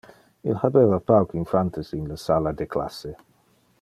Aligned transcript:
Il 0.51 0.55
habeva 0.61 0.99
pauc 1.11 1.35
infantes 1.41 1.93
in 1.99 2.09
le 2.13 2.17
sala 2.25 2.53
de 2.63 2.67
classe. 2.73 3.15